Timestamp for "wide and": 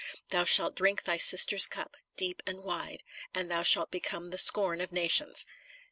2.63-3.51